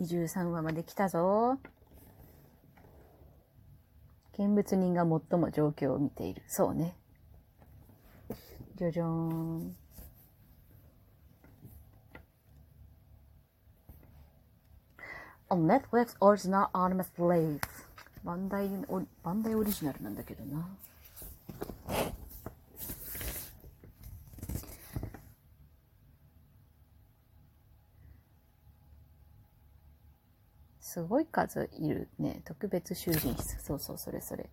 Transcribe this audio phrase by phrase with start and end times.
[0.00, 1.58] 23話まで来たぞ。
[4.38, 6.42] 見物人が最も状況を見ている。
[6.48, 6.96] そうね。
[8.76, 9.76] じゃじゃーん。
[15.50, 17.58] On Netflix Original Anime Slave
[18.22, 18.70] バンダイ、
[19.22, 20.68] バンダイオリジナルなんだけどな。
[30.90, 32.42] すごい数いるね。
[32.44, 33.62] 特別囚人室。
[33.62, 34.50] そうそう、それそれ。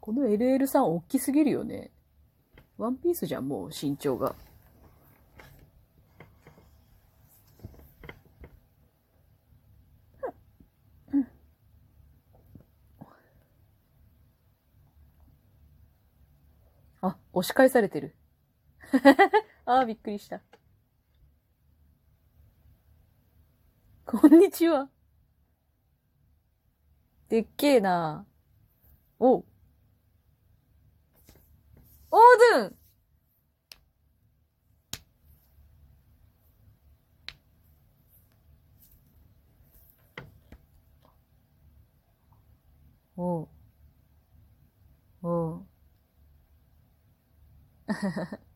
[0.00, 1.92] この LL さん大きすぎるよね。
[2.76, 4.34] ワンピースじゃん、もう身長が。
[17.02, 18.14] あ、押し返されてる。
[19.66, 20.40] ああ、びっくりした。
[24.06, 24.88] こんにちは。
[27.28, 28.26] でっけえな。
[29.18, 29.44] おう。
[32.12, 32.20] オー
[32.52, 32.76] ドゥン
[43.16, 43.40] お。
[43.40, 43.61] おう。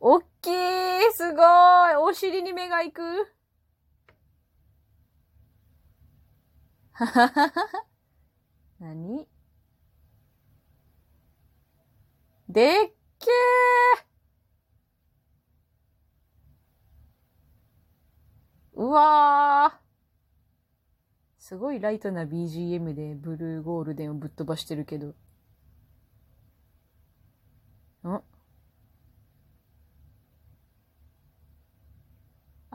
[0.00, 0.50] おっきい
[1.12, 1.42] すご
[1.90, 3.02] いお尻に目が行く
[6.92, 7.52] はははは。
[8.80, 9.26] 何？
[12.48, 19.84] でっけーうわー
[21.38, 25.14] すごいライトな BGM でブルーゴールデンをぶっ飛ばしてるけど。
[28.08, 28.22] ん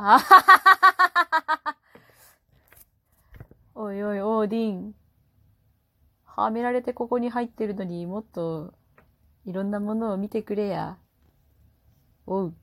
[0.01, 1.75] あはははは
[3.75, 4.95] おいおい、オーディン。
[6.23, 8.73] はめられてここに入ってるのにもっと
[9.45, 10.97] いろんなものを見てくれや。
[12.25, 12.55] おう。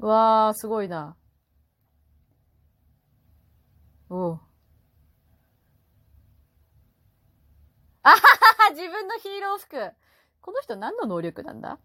[0.00, 1.16] うわー、すごいな。
[4.10, 4.40] おう。
[8.02, 8.20] あはは
[8.68, 9.92] は自分のヒーロー服。
[10.42, 11.78] この人何の能力なんだ？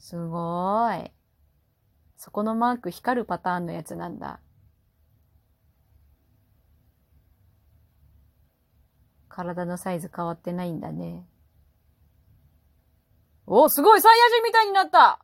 [0.00, 1.12] すごーい。
[2.16, 4.40] そこのマーク光るパターンのやつなんだ。
[9.28, 11.24] 体のサイズ変わってないんだね。
[13.46, 15.20] おすごいサイヤ人みたいになった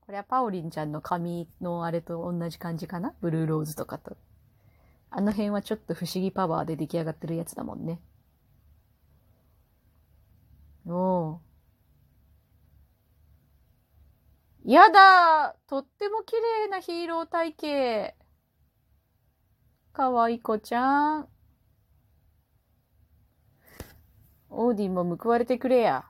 [0.00, 3.14] これはパオリンちゃんの髪のあれと同じ感じかな？
[3.20, 4.16] ブルーローズとかと。
[5.10, 8.00] あの辺はちょっと不思議パワーで出来上がってるやつだもんね。
[10.86, 11.51] おー。
[14.64, 18.14] やだとっても綺麗なヒーロー体型。
[19.92, 21.28] かわいこちゃん。
[24.50, 26.04] オーディンも報われてくれや。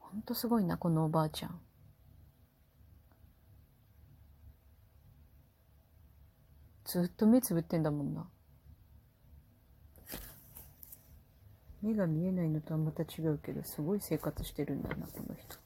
[0.00, 1.60] ほんとすごいな、このおばあちゃん。
[6.84, 8.28] ずっと目つぶってんだもんな。
[11.82, 15.56] 目が見えないのとはまた違うけど、すごい生活してるんだな、この人。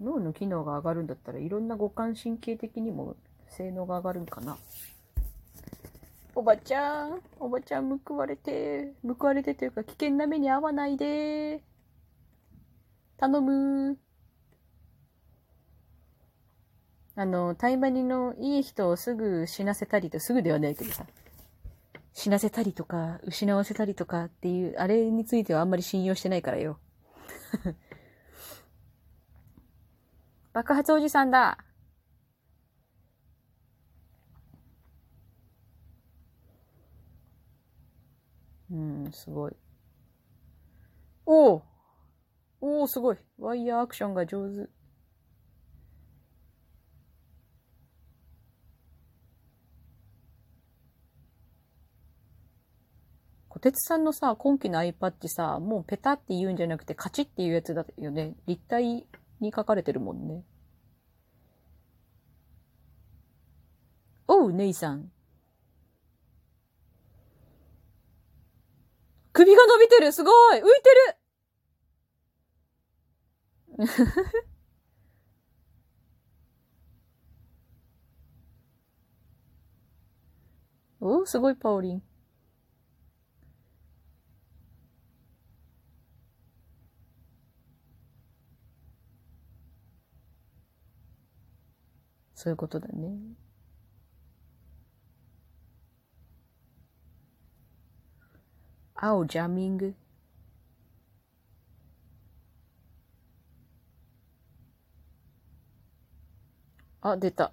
[0.00, 3.16] 脳の機能が上がるんだったらいろんな五感神経的にも
[3.48, 4.56] 性能が上がるんかな。
[6.34, 11.62] おばちゃん、おばちゃん報われて、報われてというか危険な目に遭わないで。
[13.16, 13.98] 頼む。
[17.16, 21.04] あの、タイマニのいい人をすぐ死なせたりと、すぐではないけどさ、
[22.18, 26.80] 死なせたりとか、失わせたりとかっていう、あれについてはあんまり信用してないからよ。
[30.52, 31.58] 爆発おじさんだ。
[38.72, 39.56] うん、すごい。
[41.24, 41.62] おお
[42.60, 43.18] おおすごい。
[43.38, 44.77] ワイヤーアクションが上手。
[53.58, 58.36] 小鉄さんのさ、今期の iPad さ、もうペタって言うんじゃなくてカチっていうやつだよね。
[58.46, 59.04] 立体
[59.40, 60.44] に書かれてるもんね。
[64.28, 65.10] おう、姉さん。
[69.32, 70.62] 首が伸びてるすごい浮い
[73.78, 73.88] てる
[81.00, 82.07] おすごい、パオリン。
[92.38, 93.18] そういうことだね。
[98.94, 99.96] 青ジャミング。
[107.00, 107.52] あ、出た。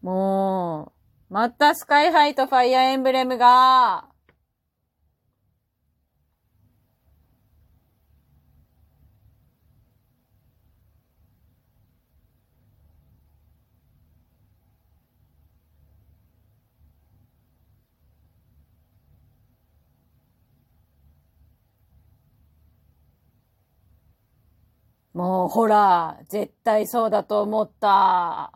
[0.00, 0.92] も
[1.28, 4.09] う、またスカイハイとファイアーエンブレムが、
[25.12, 28.52] もうほら、絶対そうだと思った。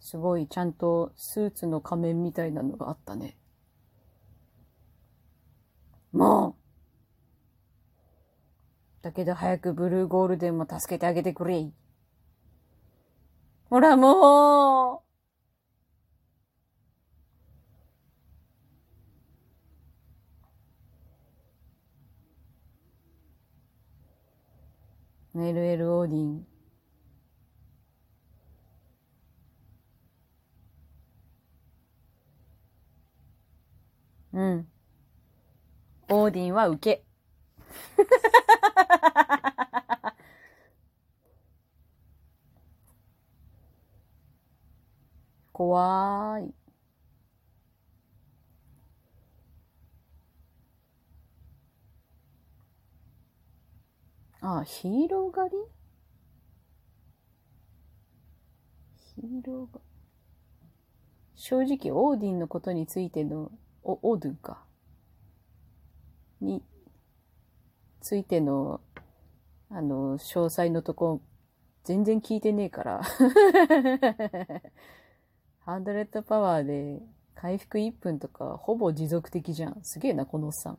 [0.00, 3.36] すごいちゃんとスーツの仮面みたいなのがあったね。
[6.12, 6.56] も
[9.00, 11.70] うだけど早くブルーゴールデンも助けてあげてくれ。
[13.68, 15.07] ほらもう
[25.42, 26.46] LL オーディン。
[34.32, 34.68] うん。
[36.10, 37.04] オーディンは受け。
[45.52, 46.57] 怖い。
[54.40, 55.56] あ、ヒーロー狩り？
[59.16, 59.80] ヒーローが、
[61.34, 63.50] 正直オーディンのことについての
[63.82, 64.62] お、オードゥか。
[66.40, 66.62] に
[68.00, 68.80] ついての、
[69.70, 71.20] あの、詳細のとこ、
[71.82, 73.02] 全然聞いてねえから。
[75.60, 77.02] ハンドレッドパワーで
[77.34, 79.78] 回復1分とかほぼ持続的じゃん。
[79.82, 80.78] すげえな、このおっさん。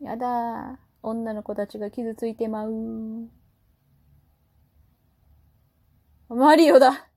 [0.00, 3.28] やだ女の子たちが傷ついてまう。
[6.28, 7.08] マリオだ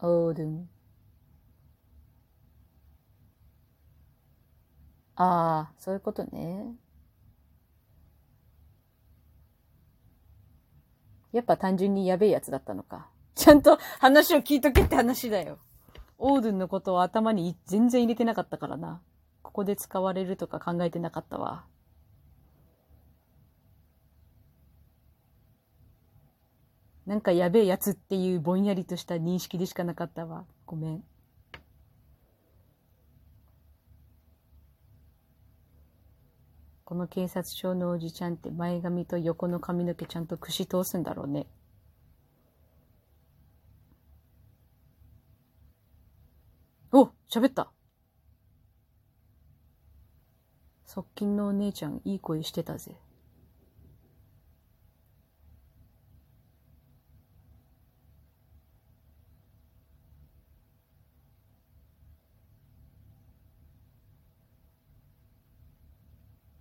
[0.00, 0.68] オードン。
[5.16, 6.74] ああ、そういうことね。
[11.34, 13.08] やっぱ単純にやべえやつだったのか。
[13.34, 15.58] ちゃんと話を聞いとけって話だよ。
[16.16, 19.00] オードゥンのことを頭に全然入れてなかったからな。
[19.42, 21.64] ここで使われるとか考えてなかったわ。
[27.04, 30.44] なんかやべえやつっていうぼんやりとした認識でしかなかったわ。
[30.66, 31.04] ごめん。
[36.84, 41.46] この警察署のおじちゃんって前髪と横の髪の毛ちゃんと串通すんだろうね。
[46.92, 47.72] お喋った
[50.84, 52.94] 側近のお姉ちゃんいい声してたぜ。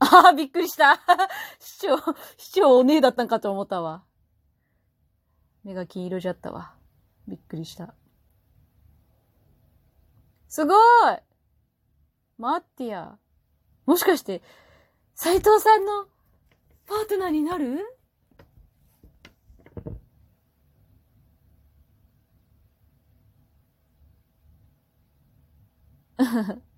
[0.04, 1.00] ああ、びっくりした。
[1.60, 1.98] 市長、
[2.38, 4.04] 市長お姉だったんかと思ったわ。
[5.64, 6.76] 目が金色じゃったわ。
[7.28, 7.96] びっくりした。
[10.50, 10.78] すごい
[12.38, 13.18] 待ってや。
[13.86, 14.42] もしかして、
[15.16, 16.06] 斎藤さんの
[16.86, 17.80] パートナーになる？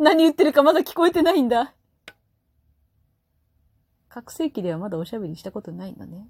[0.00, 1.74] 何言ってるかまだ聞こえてないんだ。
[4.08, 6.26] 覚醒器ではまだおしゃべりしたことないんだね。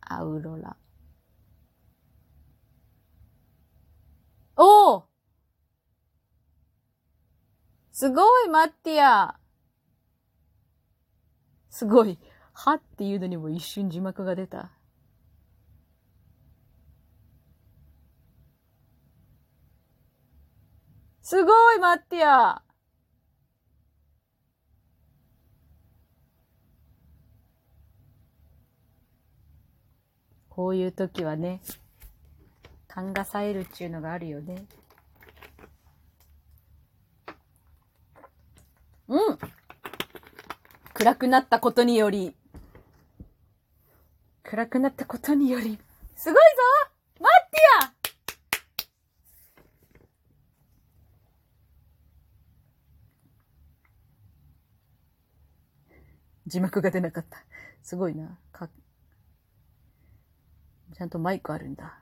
[0.00, 0.76] アウロラ。
[4.56, 5.08] おお
[7.92, 9.38] すごい、マッティア
[11.70, 12.18] すごい。
[12.58, 14.70] はっていうのにも一瞬字幕が出た。
[21.20, 22.62] すごい、マッティア。
[30.48, 31.60] こういう時はね、
[32.88, 34.64] 勘が冴えるっていうのがあるよね。
[39.08, 39.38] うん
[40.94, 42.34] 暗くなったことにより、
[44.48, 45.76] 暗くなったことにより、
[46.14, 46.40] すごいぞ
[47.20, 47.96] マッティア
[56.46, 57.44] 字幕が出なかった。
[57.82, 58.38] すごいな。
[58.52, 58.68] か
[60.96, 61.98] ちゃんとマイクあるんだ。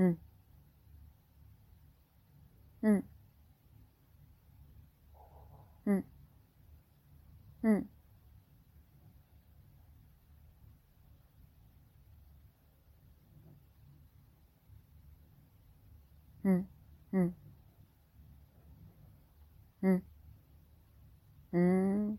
[0.00, 0.18] うん。
[2.82, 3.04] うん。
[5.86, 6.04] うん。
[7.62, 7.90] うん。
[16.44, 16.68] うん。
[17.12, 17.34] うん。
[19.82, 20.02] うん。
[21.52, 22.18] うん。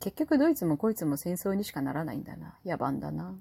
[0.00, 2.58] 結局どいつもこいつも戦争にしかならないんだな。
[2.64, 3.38] 野蛮だな。